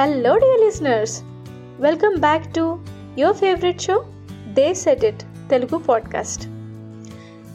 [0.00, 1.22] Hello dear listeners
[1.80, 2.78] welcome back to
[3.18, 4.04] your favourite show
[4.52, 6.44] they said it Telugu podcast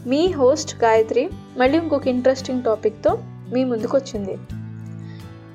[0.07, 3.19] me host Gayatri మళ్ళీ ఇంకొక interesting టాపిక్తో
[3.53, 4.37] మీ ముందుకు వచ్చింది.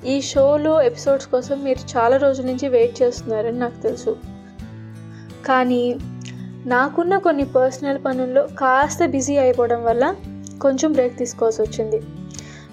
[0.06, 4.16] ఈ షోలో ఎపిసోడ్స్ కోసం మీరు చాలా రోజుల నుంచి వెయిట్ చేస్తున్నారని నాకు తెలుసు.
[5.46, 5.98] కానీ
[6.66, 10.14] నాకున్న కొన్ని పర్సనల్ పనుల్లో కాస్త బిజీ అయిపోవడం వల్ల
[10.62, 12.00] కొంచెం బ్రేక్ తీసుకోవాల్సి వచ్చింది.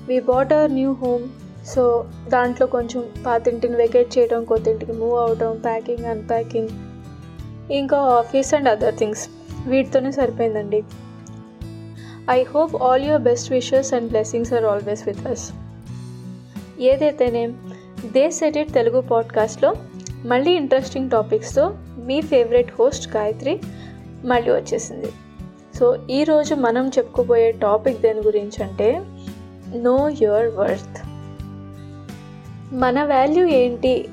[0.07, 1.23] We bought our new home
[1.67, 6.70] so దాంట్లో కొంచెం పాతింటిని వెకేట్ చేయడం కొత్తింటికి మూవ్ అవడం ప్యాకింగ్ అన్ప్యాకింగ్
[7.71, 9.29] ఇంకా ఆఫీస్ అండ్ అదర్ థింగ్స్
[9.68, 10.84] వీటితోనే సరిపోయిందండి.
[12.29, 15.51] I hope all your best wishes and blessings are always with us
[16.79, 17.48] ఏదైతేనే
[18.12, 19.73] they set it Telugu పాడ్కాస్ట్లో
[20.26, 23.60] మళ్ళీ ఇంట్రెస్టింగ్ టాపిక్స్తో మీ ఫేవరెట్ హోస్ట్ గాయత్రి
[24.26, 25.07] మళ్ళీ వచ్చేసింది.
[25.76, 29.01] సో ఈరోజు మనం చెప్పుకోబోయే టాపిక్ దేని గురించి అంటే
[29.76, 31.07] నో యువర్ వర్త్
[32.73, 34.07] మన వాల్యూ ఏంటి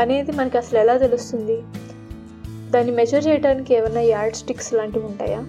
[0.00, 1.62] అనేది మనకి అసలు ఎలా తెలుస్తుంది?
[2.70, 5.44] దాన్ని మెజర్ చేయడానికి ఏమైనా యార్డ్ స్టిక్స్ లాంటివి ఉంటాయా?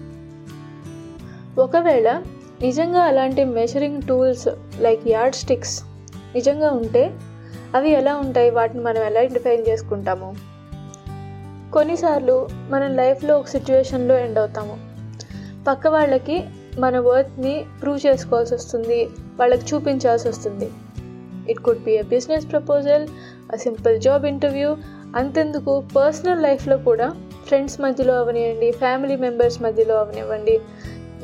[1.62, 2.22] ఒకవేళ
[2.62, 4.48] నిజంగా అలాంటి measuring tools
[4.80, 5.84] like yardsticks
[6.36, 7.12] నిజంగా ఉంటే
[7.76, 8.50] అవి ఎలా ఉంటాయి?
[8.50, 10.36] వాటిని మనం ఎలా డిఫైన్ చేసుకుంటాము?
[11.74, 14.80] కొన్నిసార్లు మనం లైఫ్లో ఒక సిచ్యువేషన్లో ఎండ్ అవుతాము.
[15.68, 16.44] పక్క వాళ్ళకి
[16.80, 19.06] మన వర్త్ని ప్రూవ్ చేసుకోవాల్సి వస్తుంది.
[19.40, 20.70] వాళ్ళకి చూపించాల్సి వస్తుంది.
[21.50, 23.08] It could be a business proposal
[23.54, 24.78] a simple job interview
[25.16, 27.16] అంతెందుకు పర్సనల్ లైఫ్లో కూడా
[27.48, 30.60] ఫ్రెండ్స్ మధ్యలో అవనివ్వండి ఫ్యామిలీ మెంబర్స్ మధ్యలో అవనివ్వండి.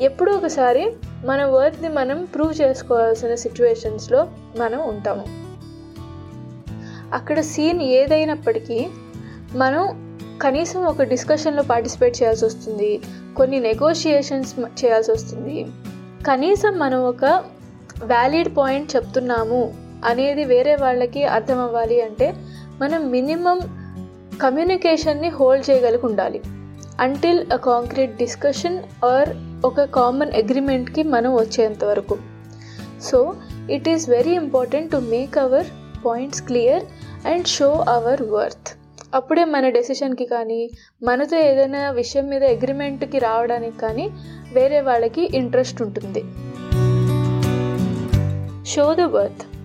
[0.00, 0.92] ఎప్పుడో ఒకసారి
[1.24, 5.24] మన వర్త్ని మనం ప్రూవ్ చేసుకోవాల్సిన సిచ్యువేషన్స్లో మనం ఉంటాము.
[7.14, 8.86] అక్కడ సీన్ ఏదైనప్పటికీ
[9.54, 10.06] మనం
[10.42, 13.00] కనీసం ఒక డిస్కషన్లో పార్టిసిపేట్ చేయాల్సి వస్తుంది
[13.36, 15.66] కొన్ని నెగోషియేషన్స్ చేయాల్సి వస్తుంది.
[16.26, 17.24] కనీసం మనం ఒక
[18.04, 22.34] వ్యాలిడ్ పాయింట్ చెప్తున్నాము అనేది వేరే వాళ్ళకి అర్థం అవ్వాలి అంటే
[22.80, 23.60] మనం మినిమం
[24.42, 26.40] కమ్యూనికేషన్ని హోల్డ్ చేయగలిగి ఉండాలి.
[27.00, 29.28] Until a concrete discussion or
[29.64, 32.18] ఒక కామన్ అగ్రిమెంట్కి మనం వచ్చేంత వరకు.
[33.02, 33.34] So
[33.70, 35.66] it is very important to make our
[36.06, 36.82] points clear
[37.26, 38.68] and show our worth
[39.14, 40.70] అప్పుడే మన డెసిషన్కి కానీ
[41.02, 44.10] మనతో ఏదైనా విషయం మీద అగ్రిమెంట్కి రావడానికి కానీ
[44.52, 46.22] వేరే వాళ్ళకి ఇంట్రెస్ట్ ఉంటుంది.
[48.64, 49.55] షో ద వర్త్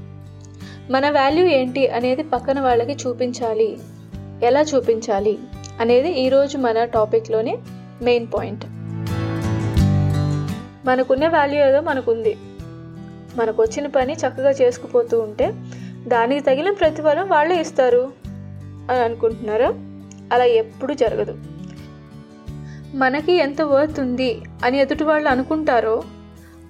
[0.91, 3.77] మన వాల్యూ ఏంటి అనేది పక్కన వాళ్ళకి చూపించాలి.
[4.43, 5.37] ఎలా చూపించాలి
[5.79, 7.57] అనేది ఈరోజు మన టాపిక్లోనే
[8.01, 8.65] మెయిన్ పాయింట్
[10.85, 12.37] మనకున్న వాల్యూ ఏదో మనకుంది.
[13.37, 15.53] మనకు వచ్చిన పని చక్కగా చేసుకుపోతూ ఉంటే
[16.07, 18.11] దానికి తగిన ప్రతిఫలం వాళ్ళే ఇస్తారు
[18.91, 19.69] అని అనుకుంటున్నారా?
[20.33, 21.35] అలా ఎప్పుడు జరగదు.
[22.97, 24.31] మనకి ఎంత వర్త్ ఉంది
[24.65, 26.03] అని ఎదుటి వాళ్ళు అనుకుంటారో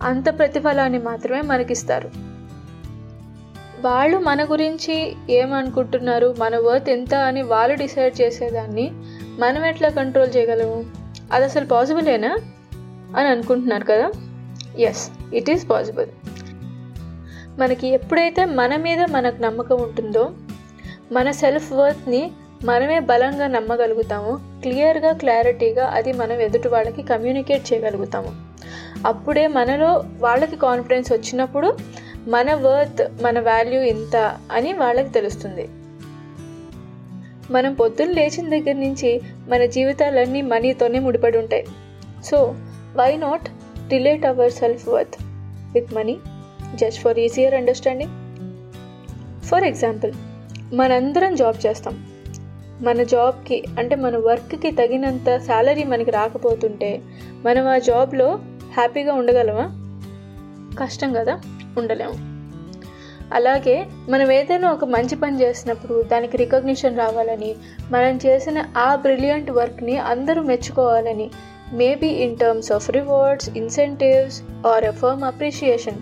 [0.03, 2.31] అంత ప్రతిఫలాన్ని మాత్రమే మనకిస్తారు.
[3.81, 8.92] వాళ్ళు మన గురించి ఏమనుకుంటున్నారు మన వర్త్ ఎంత అని వాళ్ళు డిసైడ్ చేసేదాన్ని
[9.40, 10.86] మనం ఎట్లా కంట్రోల్ చేయగలము?
[11.31, 12.38] అది అసలు పాసిబులేనా
[13.18, 14.12] అని అనుకుంటున్నారు కదా?
[14.80, 16.06] ఎస్ ఇట్ ఈస్ పాసిబుల్
[17.59, 20.31] మనకి ఎప్పుడైతే మన మీద మనకు నమ్మకం ఉంటుందో
[21.12, 22.31] మన సెల్ఫ్ వర్త్ని
[22.66, 28.52] మనమే బలంగా నమ్మగలుగుతాము క్లియర్గా క్లారిటీగా అది మనం ఎదుటి వాళ్ళకి కమ్యూనికేట్ చేయగలుగుతాము.
[29.08, 31.78] అప్పుడే మనలో వాళ్ళకి కాన్ఫిడెన్స్ వచ్చినప్పుడు
[32.27, 35.69] మన వర్త్ మన వాల్యూ ఇంత అని వాళ్ళకి తెలుస్తుంది.
[37.51, 41.65] మనం పొద్దున్న లేచిన దగ్గర నుంచి మన జీవితాలన్నీ మనీతోనే ముడిపడి ఉంటాయి.
[42.23, 42.55] So
[42.95, 43.49] why not
[43.89, 45.15] relate our self worth
[45.73, 46.17] with money
[46.75, 48.12] just for easier understanding
[49.44, 50.13] for example
[50.74, 52.07] మనందరం జాబ్ చేస్తాం.
[52.81, 57.01] మన జాబ్కి అంటే మన వర్క్కి తగినంత శాలరీ మనకి రాకపోతుంటే
[57.45, 58.39] మనం ఆ జాబ్లో
[58.74, 59.69] హ్యాపీగా ఉండగలమా?
[60.79, 61.41] కష్టం కదా?
[61.77, 62.41] ఉండలేము.
[63.33, 67.56] అలాగే మనం ఏదైనా ఒక మంచి పని చేసినప్పుడు దానికి రికగ్నిషన్ రావాలని
[67.91, 71.31] మనం చేసిన ఆ బ్రిలియంట్ వర్క్ని అందరూ మెచ్చుకోవాలని
[71.73, 75.97] maybe in terms of rewards incentives or a firm appreciation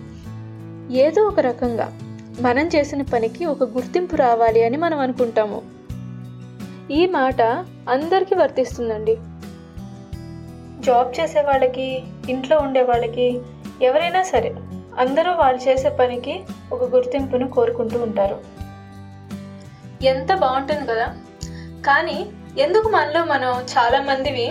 [0.92, 1.98] ఏదో ఒక రకంగా
[2.40, 5.62] మనం చేసిన పనికి ఒక గుర్తింపు రావాలి అని మనం అనుకుంటాము.
[6.92, 7.42] ఈ మాట
[7.88, 9.16] అందరికీ వర్తిస్తుందండి.
[10.80, 13.40] జాబ్ చేసే వాళ్ళకి ఇంట్లో ఉండే వాళ్ళకి
[13.82, 14.54] ఎవరైనా సరే.
[14.98, 16.40] అందరూ వాళ్ళు చేసే పనికి
[16.72, 18.44] ఒక గుర్తింపును కోరుకుంటూ ఉంటారు.
[20.04, 21.16] ఎంత బాగుంటుంది కదా?
[21.86, 22.26] కానీ
[22.58, 24.50] ఎందుకు మనలో మనం చాలా మందివి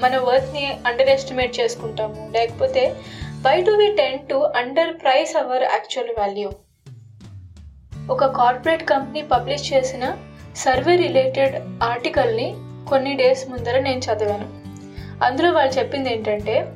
[0.00, 2.30] మన వర్త్ని అండర్ ఎస్టిమేట్ చేసుకుంటాము?
[2.32, 2.96] లేకపోతే
[3.46, 4.34] why do we tend to
[5.02, 6.50] underprice our actual value
[8.10, 10.16] ఒక కార్పొరేట్ కంపెనీ పబ్లిష్ చేసిన
[10.56, 12.54] సర్వే రిలేటెడ్ ఆర్టికల్ని
[12.88, 14.62] కొన్ని డేస్ ముందర నేను చదివాను.
[15.24, 16.74] అందులో వాళ్ళు చెప్పింది ఏంటంటే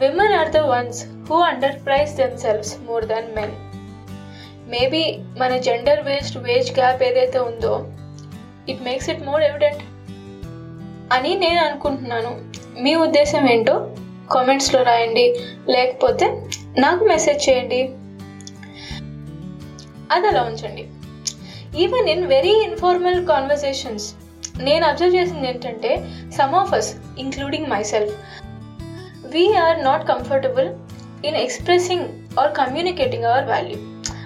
[0.00, 1.36] women are the ones who
[1.86, 3.54] underprice themselves more than men
[4.70, 7.86] maybe మన జెండర్ వేస్ట్ వేజ్ గ్యాప్ ఏదైతే ఉందో
[8.68, 9.82] it makes it more evident
[11.12, 12.40] అని నేను అనుకుంటున్నాను.
[12.80, 13.96] మీ ఉద్దేశం ఏంటో
[14.30, 15.40] కామెంట్స్లో రాయండి.
[15.68, 16.26] లేకపోతే
[16.78, 17.80] నాకు మెసేజ్ చేయండి.
[20.12, 20.84] అది అలా ఉంచండి.
[21.82, 24.14] Even in very informal conversations
[24.58, 25.90] నేను అబ్జర్వ్ చేసింది ఏంటంటే
[26.30, 28.14] some of us including myself
[29.32, 30.68] we're not comfortable
[31.26, 33.78] in expressing or communicating our value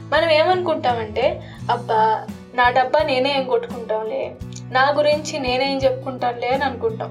[0.08, 4.36] మనం ఏమనుకుంటామంటే అబ్బా నా డబ్బా నేనే ఏం కొట్టుకుంటాంలే
[4.72, 7.10] నా గురించి నేనేం చెప్పుకుంటానులే అని అనుకుంటాం.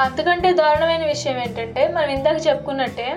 [0.00, 3.08] అంతకంటే దారుణమైన విషయం ఏంటంటే మనం ఇందాక చెప్పుకున్నట్టే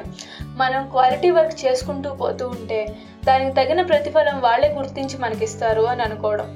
[0.46, 6.50] మనం క్వాలిటీ వర్క్ చేసుకుంటూ పోతూ ఉంటే దానికి తగిన ప్రతిఫలం వాళ్ళే గుర్తించి మనకిస్తారు అని అనుకోవడం.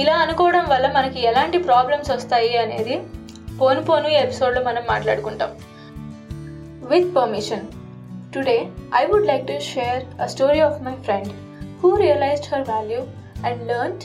[0.00, 3.02] ఇలా అనుకోవడం వల్ల మనకి ఎలాంటి ప్రాబ్లమ్స్ వస్తాయి అనేది
[3.60, 5.50] పోను పోను ఎపిసోడ్లో మనం మాట్లాడుకుంటాం.
[6.88, 7.66] With permission
[8.34, 11.28] today I would like to share a story of my friend
[11.82, 13.00] who realised her value
[13.46, 13.98] and learn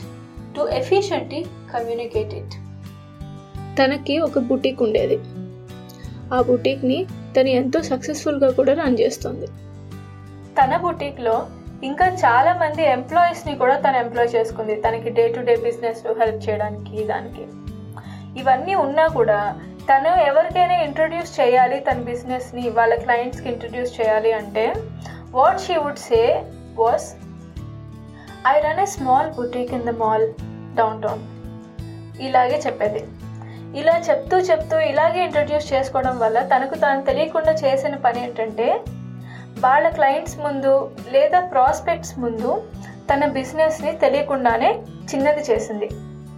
[0.56, 2.54] to efficiently communicate it
[3.78, 5.18] తనకి ఒక బుటీక్ ఉండేది.
[6.34, 7.06] ఆ బుటీక్ని
[7.36, 9.46] తను ఎంతో సక్సెస్ఫుల్గా కూడా రన్ చేస్తుంది.
[10.54, 11.46] తన బుటీక్లో
[11.84, 14.74] ఇంకా చాలా మంది ఎంప్లాయీస్ని కూడా తను ఎంప్లాయ్ చేసుకుంది.
[14.80, 17.46] తనకి డే టు డే బిజినెస్లో హెల్ప్ చేయడానికి దానికి.
[18.36, 19.60] ఇవన్నీ ఉన్నా కూడా
[19.90, 24.74] తను ఎవరికైనా ఇంట్రడ్యూస్ చేయాలి తన బిజినెస్ని వాళ్ళ క్లయింట్స్కి ఇంట్రడ్యూస్ చేయాలి అంటే
[25.30, 26.44] what she would say
[26.74, 27.14] was
[28.48, 30.26] I run a small boutique in the mall
[31.02, 31.24] downtown
[32.20, 33.04] ఇలాగే చెప్పేది.
[33.78, 38.80] ఇలా చెప్తూ చెప్తూ ఇలాగే ఇంట్రడ్యూస్ చేసుకోవడం వల్ల తనకు తాను తెలియకుండా చేసిన పని ఏంటంటే
[39.60, 42.62] వాళ్ళ క్లయింట్స్ ముందు లేదా ప్రాస్పెక్ట్స్ ముందు
[43.12, 44.78] తన బిజినెస్ని తెలియకుండానే
[45.14, 45.88] చిన్నది చేసింది.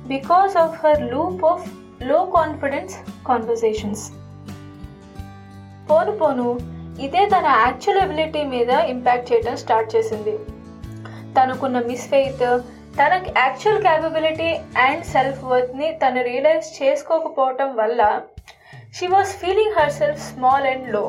[0.07, 1.69] Because of her loop of
[2.09, 2.95] low confidence
[3.29, 4.05] conversations
[5.89, 6.47] పోను పోను.
[7.05, 10.35] ఇదే తన యాక్చువల్ ఎబిలిటీ మీద ఇంపాక్ట్ చేయడం స్టార్ట్ చేసింది.
[11.37, 12.47] తనకున్న మిస్ఫెయిత్
[12.99, 14.51] తన యాక్చువల్ క్యాపబిలిటీ
[14.87, 18.01] అండ్ సెల్ఫ్ వర్త్ని తను రియలైజ్ చేసుకోకపోవటం వల్ల
[18.99, 21.05] she was feeling herself small అండ్లో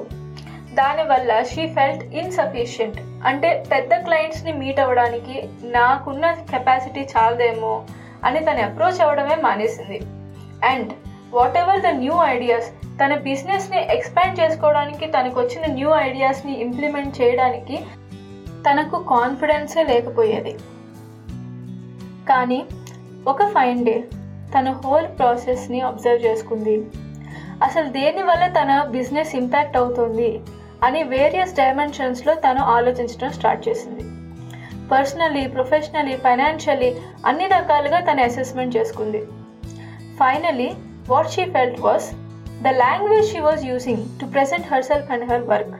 [0.74, 7.86] దానివల్ల షీ ఫెల్ట్ ఇన్సఫిషియంట్ అంటే పెద్ద క్లయింట్స్ని మీట్ అవ్వడానికి నాకున్న కెపాసిటీ చాలదేమో
[8.24, 10.00] అని తను అప్రోచ్ అవ్వడమే మానేసింది.
[10.64, 10.94] And
[11.58, 17.78] whatever the new ideas తన బిజినెస్ని ఎక్స్పాండ్ చేసుకోవడానికి తనకు వచ్చిన న్యూ ఐడియాస్ని ఇంప్లిమెంట్ చేయడానికి
[18.66, 20.54] తనకు కాన్ఫిడెన్సే లేకపోయేది.
[22.30, 22.66] కానీ
[23.28, 24.04] ఒక ఫైన్ డే
[24.56, 26.86] తన హోల్ ప్రాసెస్ని అబ్జర్వ్ చేసుకుంది.
[27.64, 30.42] అసలు దేనివల్ల తన బిజినెస్ ఇంపాక్ట్ అవుతుంది
[30.84, 34.04] అని వేరియస్ డైమెన్షన్స్లో తను ఆలోచించడం స్టార్ట్ చేసింది.
[34.92, 39.22] పర్సనలీ ప్రొఫెషనలీ ఫైనాన్షియలీ అన్ని రకాలుగా తను అసెస్మెంట్ చేసుకుంది.
[40.22, 40.70] Finally
[41.12, 42.08] what she felt was
[42.64, 45.76] the language she was using to present herself and her work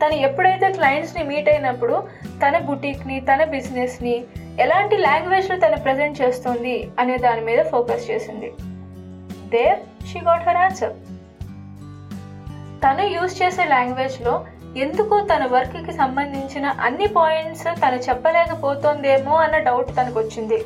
[0.00, 1.96] తను ఎప్పుడైతే క్లయింట్స్ని మీట్ అయినప్పుడు
[2.42, 4.14] తన బుటీక్ని తన బిజినెస్ని
[4.60, 8.48] ఎలాంటి లాంగ్వేజ్లో తను ప్రజెంట్ చేస్తుంది అనే దాని మీద ఫోకస్ చేసింది.
[9.48, 10.94] There she got her answer
[12.84, 14.34] తను యూజ్ చేసే లాంగ్వేజ్లో
[14.76, 20.60] ఎందుకు తన వర్క్కి సంబంధించిన అన్ని పాయింట్స్ తను చెప్పలేకపోతుందేమో అన్న డౌట్ తనకు వచ్చింది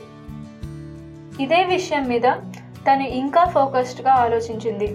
[1.42, 2.26] ఇదే విషయం మీద
[2.88, 4.88] తను ఇంకా ఫోకస్డ్గా ఆలోచించింది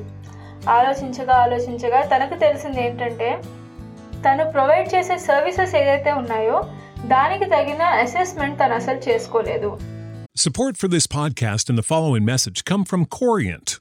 [0.69, 3.29] ఆలోచించగా ఆలోచించగా తనకు తెలిసింది ఏంటంటే
[4.25, 6.57] తను ప్రొవైడ్ చేసే సర్వీసెస్ ఏదైతే ఉన్నాయో
[7.05, 9.71] దానికి తగిన అసెస్మెంట్ తను అసలు చేసుకోలేదు
[10.35, 13.80] Support for this podcast and the following message come from Corient.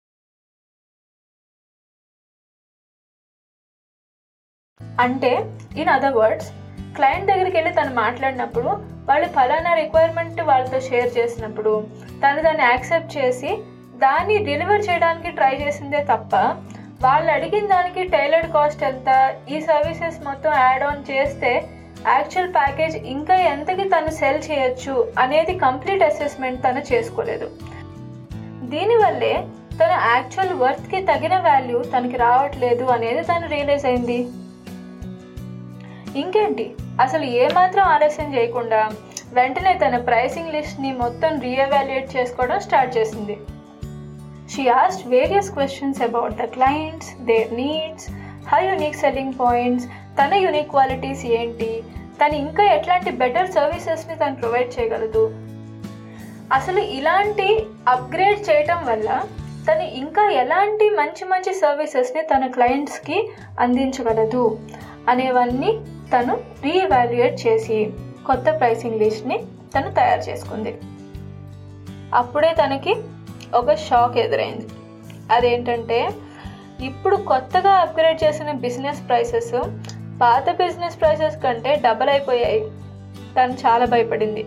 [5.05, 5.31] అంటే
[5.81, 6.49] ఇన్ అదర్ వర్డ్స్
[6.97, 8.69] క్లయింట్ దగ్గరికి వెళ్ళి తను మాట్లాడినప్పుడు
[9.09, 11.73] వాళ్ళు ఫలానా రిక్వైర్మెంట్ వాళ్ళతో షేర్ చేసినప్పుడు
[12.23, 13.51] తను దాన్ని యాక్సెప్ట్ చేసి
[14.03, 16.35] దాన్ని డెలివర్ చేయడానికి ట్రై చేసిందే తప్ప
[17.05, 19.09] వాళ్ళు అడిగిన దానికి టైలర్డ్ కాస్ట్ ఎంత
[19.53, 21.51] ఈ సర్వీసెస్ మొత్తం యాడ్ ఆన్ చేస్తే
[22.07, 27.47] యాక్చువల్ ప్యాకేజ్ ఇంకా ఎంతకి తను సెల్ చేయొచ్చు అనేది కంప్లీట్ అసెస్మెంట్ తను చేసుకోలేదు.
[28.73, 29.33] దీనివల్లే
[29.79, 34.19] తన యాక్చువల్ వర్త్కి తగిన వాల్యూ తనకి రావట్లేదు అనేది తను రియలైజ్ అయింది.
[36.15, 36.75] ఇంకేంటి?
[37.01, 38.89] అసలు ఏమాత్రం ఆలస్యం చేయకుండా
[39.33, 43.37] వెంటనే తన ప్రైసింగ్ లిస్ట్ని మొత్తం రీఎవాల్యుయేట్ చేసుకోవడం స్టార్ట్ చేసింది.
[44.53, 48.09] She asked various questions about the clients their needs
[48.47, 51.83] her unique selling points తన యునిక్ క్వాలిటీస్ ఏంటి
[52.23, 55.35] తను ఇంకా ఎట్లాంటి బెటర్ సర్వీసెస్ని తను ప్రొవైడ్ చేయగలదు.
[56.53, 59.21] అసలు ఇలాంటి అప్గ్రేడ్ చేయటం వల్ల
[59.71, 64.59] తను ఇంకా ఎలాంటి మంచి మంచి సర్వీసెస్ని తన క్లయింట్స్కి అందించగలదు
[65.09, 65.79] అనేవన్నీ
[66.13, 67.93] తను రీఎవాల్యుయేట్ చేసి
[68.25, 69.43] కొత్త ప్రైసింగ్ లిస్ట్ని
[69.75, 70.77] తను తయారు చేసుకుంది.
[72.13, 72.95] అప్పుడే తనకి
[73.53, 74.67] ఒక షాక్ ఎదురైంది.
[75.31, 76.09] అదేంటంటే
[76.81, 79.61] ఇప్పుడు కొత్తగా అప్గ్రేడ్ చేసిన బిజినెస్ ప్రైసెస్
[80.21, 82.59] పాత బిజినెస్ ప్రైసెస్ కంటే డబల్ అయిపోయాయి.
[83.39, 84.45] తను చాలా భయపడింది.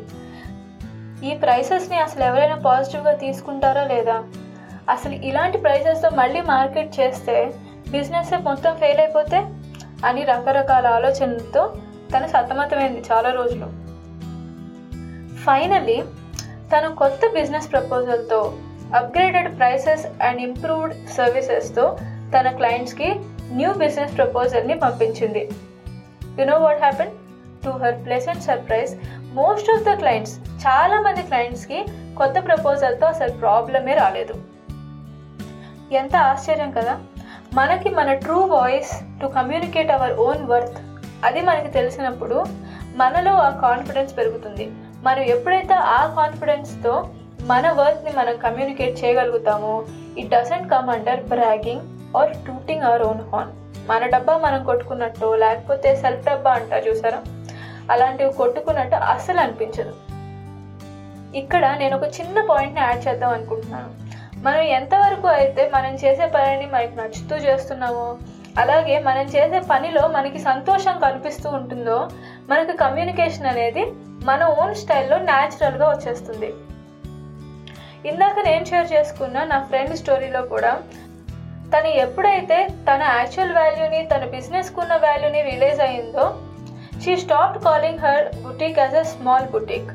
[1.24, 4.22] ఈ ప్రైసెస్ని అసలు ఎవరైనా పాజిటివ్గా తీసుకుంటారా లేదా?
[4.90, 7.52] అసలు ఇలాంటి ప్రైసెస్తో మళ్ళీ మార్కెట్ చేస్తే
[7.88, 9.46] బిజినెస్ మొత్తం ఫెయిల్ అయిపోతే
[10.04, 11.74] అని రకరకాల ఆలోచనలతో
[12.16, 13.66] తను సతమతమైంది చాలా రోజులు.
[15.36, 16.02] ఫైనల్లీ
[16.76, 18.58] తను కొత్త బిజినెస్ ప్రపోజల్తో
[18.94, 21.98] అప్గ్రేడెడ్ ప్రైసెస్ అండ్ ఇంప్రూవ్డ్ సర్వీసెస్తో
[22.38, 23.14] తన క్లయింట్స్కి
[23.50, 25.48] న్యూ బిజినెస్ ప్రపోజల్ని పంపించింది.
[26.38, 27.10] You know what happen
[27.64, 28.96] to her pleasant surprise
[29.34, 31.84] most of the clients చాలామంది క్లయింట్స్కి
[32.16, 34.34] కొత్త ప్రపోజల్తో అసలు ప్రాబ్లమే రాలేదు.
[35.92, 37.00] ఎంత ఆశ్చర్యం కదా?
[37.54, 40.78] మనకి మన true voice to communicate our own worth
[41.24, 42.38] అది మనకి తెలిసినప్పుడు
[42.96, 44.64] మనలో ఆ కాన్ఫిడెన్స్ పెరుగుతుంది.
[45.02, 46.92] మనం ఎప్పుడైతే ఆ కాన్ఫిడెన్స్తో
[47.42, 49.72] మన వర్త్ని మనం communicate చేయగలుగుతామో
[50.18, 51.82] it doesn't come under bragging
[52.16, 53.52] or tooting our own horn
[53.90, 57.20] మన డబ్బా మనం కొట్టుకున్నట్టు లేకపోతే సెల్ఫ్ డబ్బా అంటా చూసారా?
[57.90, 59.94] అలాంటివి కొట్టుకున్నట్టు అస్సలు అనిపించదు.
[61.36, 63.90] ఇక్కడ నేను ఒక చిన్న పాయింట్ని యాడ్ చేద్దాం అనుకుంటున్నాను.
[64.38, 68.06] మనం ఎంతవరకు అయితే మనం చేసే పనిని మనకి నచ్చుతూ చేస్తున్నామో
[68.58, 71.96] అలాగే మనం చేసే పనిలో మనకి సంతోషం కనిపిస్తూ ఉంటుందో
[72.48, 73.84] మనకు కమ్యూనికేషన్ అనేది
[74.24, 76.50] మన ఓన్ స్టైల్లో న్యాచురల్గా వచ్చేస్తుంది.
[78.08, 80.72] ఇందాక నేను షేర్ చేసుకున్న నా ఫ్రెండ్ స్టోరీలో కూడా
[81.74, 82.58] తను ఎప్పుడైతే
[82.88, 86.26] తన యాక్చువల్ వాల్యూని తన బిజినెస్కు ఉన్న వాల్యూని రిలీజ్ అయిందో
[87.04, 89.90] she stop calling her boutique as a small boutique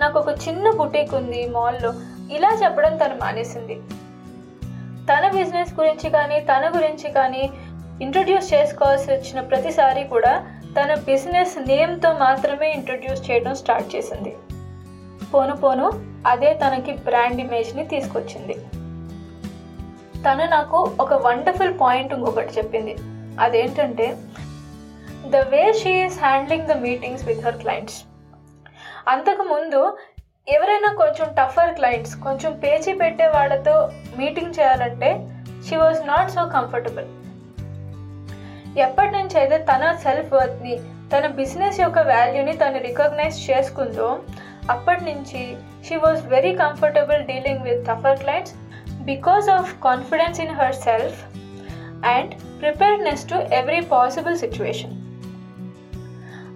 [0.00, 1.90] నాకు ఒక చిన్న బుటీక్ ఉంది మాల్లో
[2.36, 3.76] ఇలా చెప్పడం తను మానేసింది.
[5.10, 7.42] తన బిజినెస్ గురించి కానీ తన గురించి కానీ
[8.04, 10.32] ఇంట్రడ్యూస్ చేసుకోవాల్సి వచ్చిన ప్రతిసారి కూడా
[10.76, 14.32] తన బిజినెస్ నేమ్తో మాత్రమే ఇంట్రడ్యూస్ చేయడం స్టార్ట్ చేసింది.
[15.30, 15.86] పోను పోను
[16.32, 18.56] అదే తనకి బ్రాండ్ ఇమేజ్ని తీసుకొచ్చింది.
[20.26, 22.96] తను నాకు ఒక వండర్ఫుల్ పాయింట్ ఇంకొకటి చెప్పింది.
[23.44, 24.06] అదేంటంటే
[25.34, 27.98] the way she is handling the meetings with her clients.
[29.08, 29.80] అంతకుముందు
[30.48, 33.76] ఎవరైనా కొంచెం టఫర్ క్లయింట్స్ కొంచెం పేచీ పెట్టే వాళ్ళతో
[34.18, 35.10] మీటింగ్ చేయాలంటే
[35.68, 37.08] she was not so comfortable.
[38.76, 40.78] ఎప్పటి నుంచి అయితే తన సెల్ఫ్ వర్త్ని
[41.12, 44.18] తన బిజినెస్ యొక్క వాల్యూని తను రికగ్నైజ్ చేసుకుందో
[44.70, 45.56] అప్పటి నుంచి
[45.88, 48.54] she was very comfortable dealing with tougher clients
[49.02, 51.24] because of confidence in herself
[52.06, 54.94] and preparedness to every possible situation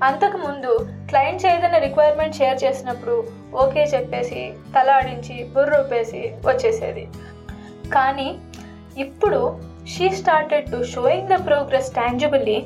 [0.05, 7.09] అంతకుముందు క్లయింట్స్ ఏదైనా రిక్వైర్మెంట్ షేర్ చేసినప్పుడు ఓకే చెప్పేసి తలాడించి బుర్రూపేసి వచ్చేసేది.
[7.93, 8.39] కానీ
[8.99, 12.59] ఇప్పుడు she started to showing the progress tangibly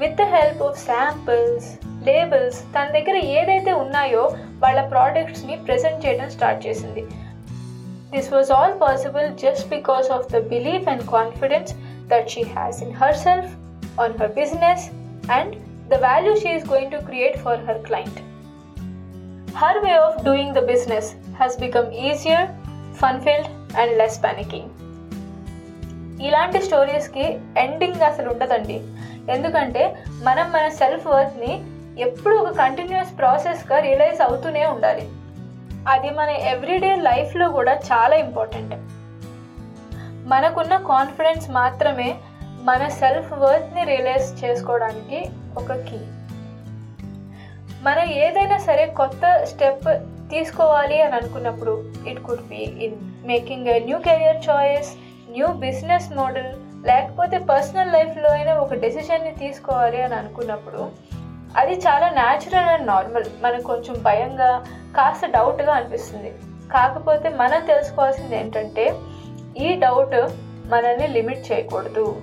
[0.00, 1.66] with the help of samples
[2.06, 4.22] labels తన దగ్గర ఏదైతే ఉన్నాయో
[4.58, 7.02] వాళ్ళ ప్రోడక్ట్స్ని ప్రజెంట్ చేయడం స్టార్ట్ చేసింది.
[8.14, 11.72] This was all possible just because of the belief and confidence
[12.06, 13.52] that she has in herself
[14.00, 14.86] on her business
[15.38, 15.54] and
[15.94, 18.20] the value she is going to create for her client
[19.56, 21.10] her way of doing the business
[21.40, 22.46] has become easier
[22.94, 24.70] fun filled and less panicking
[26.26, 27.24] ఇలాంటి స్టోరీస్కి
[27.58, 28.80] ending అసలు ఉండదండి.
[29.32, 29.82] ఎందుకంటే
[30.22, 31.52] మనం మన self వర్త్ని
[32.00, 35.08] ఎప్పుడు ఒక కంటిన్యూస్ ప్రాసెస్గా రియలైజ్ అవుతూనే ఉండాలి.
[35.88, 38.74] అది మన ఎవ్రీడే లైఫ్లో కూడా చాలా ఇంపార్టెంట్
[40.28, 42.14] మనకున్న కాన్ఫిడెన్స్ మాత్రమే
[42.64, 45.20] మన సెల్ఫ్ వర్త్ని రియలైజ్ చేసుకోవడానికి
[45.56, 46.00] ఒక కీ
[47.82, 49.88] మనం ఏదైనా సరే కొత్త స్టెప్
[50.30, 51.72] తీసుకోవాలి అని అనుకున్నప్పుడు
[52.08, 54.90] it could be in making a new career choice
[55.32, 56.52] new business model
[56.86, 60.90] లేకపోతే పర్సనల్ లైఫ్లో అయినా ఒక డెసిషన్ని తీసుకోవాలి అని అనుకున్నప్పుడు
[61.56, 63.24] అది చాలా న్యాచురల్ అండ్ నార్మల్.
[63.42, 64.64] మనకు కొంచెం భయంగా
[64.96, 66.30] కాస్త డౌట్గా అనిపిస్తుంది.
[66.72, 68.94] కాకపోతే మనం తెలుసుకోవాల్సింది ఏంటంటే
[69.58, 70.28] ఈ డౌట్
[70.68, 72.22] మనల్ని లిమిట్ చేయకూడదు.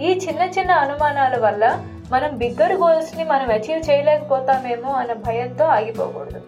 [0.00, 1.64] ఈ చిన్న చిన్న అనుమానాల వల్ల
[2.10, 6.40] మనం బిగ్గర్ గోల్స్ని మనం అచీవ్ చేయలేకపోతామేమో అన్న భయంతో ఆగిపోకూడదు.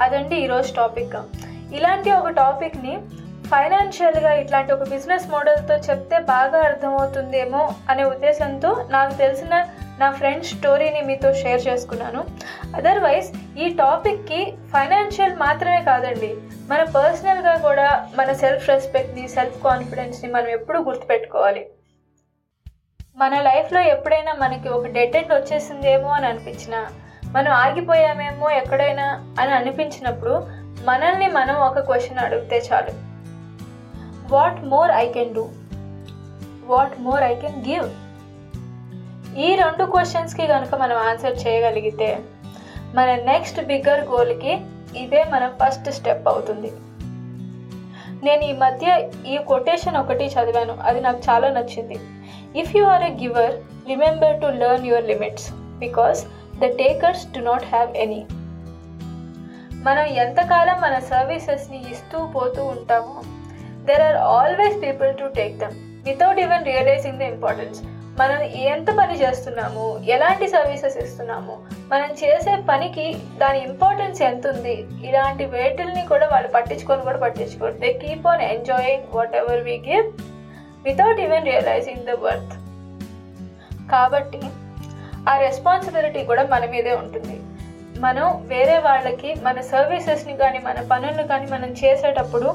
[0.00, 1.16] అదండి ఈరోజు టాపిక్.
[1.74, 2.98] ఇలాంటి ఒక టాపిక్ని
[3.46, 9.66] ఫైనాన్షియల్గా ఇట్లాంటి ఒక బిజినెస్ మోడల్తో చెప్తే బాగా అర్థమవుతుందేమో అనే ఉద్దేశంతో నాకు తెలిసిన
[9.98, 12.24] నా ఫ్రెండ్ స్టోరీని మీతో షేర్ చేసుకున్నాను.
[12.76, 16.36] అదర్వైజ్ ఈ టాపిక్కి ఫైనాన్షియల్ మాత్రమే కాదండి.
[16.68, 21.66] మన పర్సనల్గా కూడా మన సెల్ఫ్ రెస్పెక్ట్ని సెల్ఫ్ కాన్ఫిడెన్స్ని మనం ఎప్పుడూ గుర్తుపెట్టుకోవాలి.
[23.16, 26.86] మన లైఫ్లో ఎప్పుడైనా మనకి ఒక డెడ్ ఎండ్ వచ్చేసిందేమో అని అనిపించినా
[27.26, 30.46] మనం ఆగిపోయామేమో ఎక్కడైనా అని అనిపించినప్పుడు
[30.84, 33.05] మనల్ని మనం ఒక క్వశ్చన్ అడిగితే చాలు.
[34.30, 35.44] What more I can do?
[36.66, 37.86] What more I can give?
[39.38, 42.08] ఈ రెండు క్వశ్చన్స్కి కనుక మనం ఆన్సర్ చేయగలిగితే
[42.94, 44.52] మన నెక్స్ట్ బిగ్గర్ గోల్కి
[44.96, 46.70] ఇదే మన ఫస్ట్ స్టెప్ అవుతుంది.
[48.26, 51.98] నేను ఈ మధ్య ఈ కొటేషన్ ఒకటి చదివాను అది నాకు చాలా నచ్చింది.
[52.60, 53.54] If you are a giver
[53.88, 56.24] remember to learn your limits because
[56.58, 58.26] the takers do not have any
[59.86, 63.16] మనం ఎంతకాలం మన సర్వీసెస్ని ఇస్తూ పోతూ ఉంటామో
[63.88, 65.76] there are always people to take them
[66.08, 67.78] without even realising the importance
[68.20, 68.40] మనం
[68.72, 71.54] ఎంత పని చేస్తున్నాము ఎలాంటి సర్వీసెస్ ఇస్తున్నాము
[71.92, 73.06] మనం చేసే పనికి
[73.42, 74.76] దాని ఇంపార్టెన్స్ ఎంత ఉంది
[75.08, 77.74] ఇలాంటి వేటిల్ని కూడా వాళ్ళు పట్టించుకొని కూడా పట్టించుకోరు.
[77.82, 79.04] They keep on enjoying
[79.40, 80.06] whatever we give
[80.86, 82.54] without even realising the worth
[83.92, 84.40] కాబట్టి
[85.30, 87.36] ఆ రెస్పాన్సిబిలిటీ కూడా మన మీదే ఉంటుంది.
[88.06, 92.48] మనం వేరే వాళ్ళకి మన సర్వీసెస్ని కానీ మన పనులను కానీ మనం చేసేటప్పుడు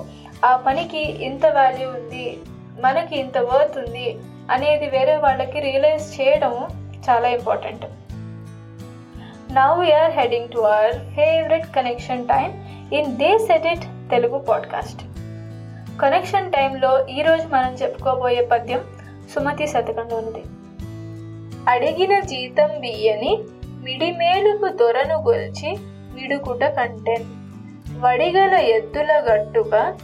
[0.45, 2.37] ఆ పనికి ఇంత వాల్యూ ఉంది
[2.79, 4.17] మనకి ఇంత వర్త్ ఉంది
[4.51, 6.67] అనేది వేరే వాళ్ళకి రియలైజ్ చేయడం
[7.09, 7.85] చాలా important
[9.53, 12.49] now we're heading to our favourite connection time
[12.93, 15.01] in the set Telugu podcast
[16.01, 18.79] connection టైంలో ఈరోజు మనం చెప్పుకోబోయే పద్యం
[19.35, 20.43] సుమతి శతకంలోనిది
[21.69, 23.43] అడిగిన జీతం బియ్యని
[23.83, 25.77] మిడిమేలుకు దొరను గొల్చి
[26.13, 27.25] విడుకుట కంటెన్.
[27.99, 29.97] వడిగల ఎద్దుల గట్టుగా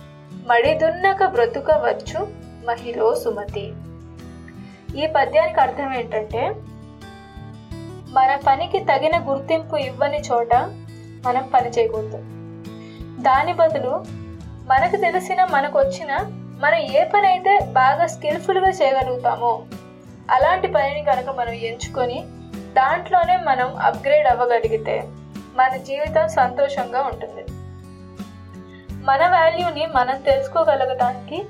[0.49, 2.19] మడిదున్నక బ్రతుకవచ్చు
[2.67, 3.73] మహిళ సుమతి.
[5.01, 6.41] ఈ పద్యానికి అర్థం ఏంటంటే
[8.17, 10.53] మన పనికి తగిన గుర్తింపు ఇవ్వని చోట
[11.25, 12.19] మనం పని చేయకూడదు.
[13.21, 13.93] దాని బదులు
[14.71, 16.12] మనకు తెలిసిన మనకు వచ్చిన
[16.63, 19.51] మనం ఏ పని అయితే బాగా స్కిల్ఫుల్గా చేయగలుగుతామో
[20.36, 22.19] అలాంటి పనిని కనుక మనం ఎంచుకొని
[22.79, 24.97] దాంట్లోనే మనం అప్గ్రేడ్ అవ్వగలిగితే
[25.55, 27.43] మన జీవితం సంతోషంగా ఉంటుంది.
[29.07, 31.45] మన వాల్యూని మనం తెలుసుకోగలగటానికి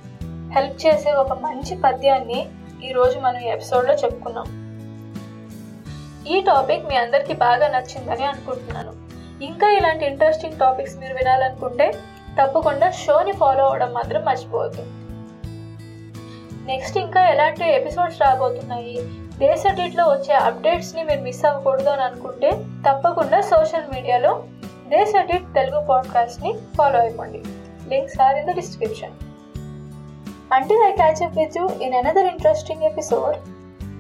[0.54, 2.50] హెల్ప్ చేసే ఒక మంచి పద్యాన్ని
[2.84, 4.48] ఈరోజు మనం ఎపిసోడ్లో చెప్పుకున్నాం.
[6.28, 8.94] ఈ టాపిక్ మీ అందరికీ బాగా నచ్చిందని అనుకుంటున్నాను.
[9.44, 11.94] ఇంకా ఇలాంటి ఇంట్రెస్టింగ్ టాపిక్స్ మీరు వినాలనుకుంటే
[12.42, 14.86] తప్పకుండా షోని ఫాలో అవ్వడం మాత్రం మర్చిపోవద్దు.
[16.66, 18.98] నెక్స్ట్ ఇంకా ఎలాంటి ఎపిసోడ్స్ రాబోతున్నాయి?
[19.38, 22.52] దేశటీట్లో వచ్చే అప్డేట్స్ని మీరు మిస్ అవ్వకూడదు అని అనుకుంటే
[22.90, 24.44] తప్పకుండా సోషల్ మీడియాలో
[24.95, 27.43] దేశటీట్ తెలుగు పాడ్కాస్ట్ని ఫాలో అయిపోండి
[27.93, 29.17] links are in the description
[30.51, 33.37] Until I catch up with you in another interesting episode,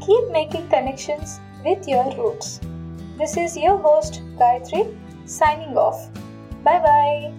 [0.00, 1.28] keep making connections
[1.64, 2.60] with your roots.
[3.18, 4.82] This is your host, Gayatri,
[5.26, 6.00] signing off.
[6.62, 7.32] Bye bye.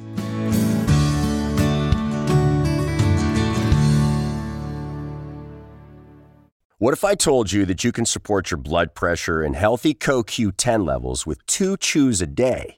[6.82, 10.86] What if I told you that you can support your blood pressure and healthy CoQ10
[10.86, 12.78] levels with two chews a day?